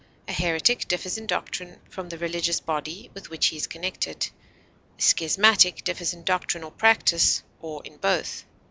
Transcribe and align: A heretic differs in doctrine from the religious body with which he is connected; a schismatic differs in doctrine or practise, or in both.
A 0.27 0.31
heretic 0.33 0.87
differs 0.87 1.19
in 1.19 1.27
doctrine 1.27 1.79
from 1.87 2.09
the 2.09 2.17
religious 2.17 2.59
body 2.59 3.11
with 3.13 3.29
which 3.29 3.45
he 3.49 3.57
is 3.57 3.67
connected; 3.67 4.29
a 4.97 5.01
schismatic 5.03 5.83
differs 5.83 6.11
in 6.11 6.23
doctrine 6.23 6.63
or 6.63 6.71
practise, 6.71 7.43
or 7.61 7.85
in 7.85 7.97
both. 7.97 8.43